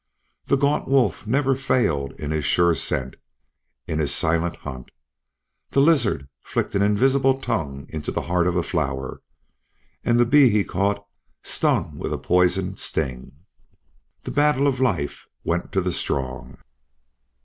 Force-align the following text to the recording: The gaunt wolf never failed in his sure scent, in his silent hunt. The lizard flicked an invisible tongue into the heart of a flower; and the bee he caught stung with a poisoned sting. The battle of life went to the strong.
The 0.45 0.55
gaunt 0.57 0.87
wolf 0.87 1.27
never 1.27 1.53
failed 1.53 2.13
in 2.19 2.31
his 2.31 2.43
sure 2.43 2.73
scent, 2.73 3.17
in 3.85 3.99
his 3.99 4.11
silent 4.11 4.55
hunt. 4.55 4.89
The 5.69 5.79
lizard 5.79 6.27
flicked 6.41 6.73
an 6.73 6.81
invisible 6.81 7.39
tongue 7.39 7.85
into 7.87 8.11
the 8.11 8.23
heart 8.23 8.47
of 8.47 8.55
a 8.55 8.63
flower; 8.63 9.21
and 10.03 10.19
the 10.19 10.25
bee 10.25 10.49
he 10.49 10.63
caught 10.63 11.05
stung 11.43 11.99
with 11.99 12.11
a 12.11 12.17
poisoned 12.17 12.79
sting. 12.79 13.43
The 14.23 14.31
battle 14.31 14.65
of 14.65 14.79
life 14.79 15.27
went 15.43 15.71
to 15.73 15.81
the 15.81 15.93
strong. 15.93 16.57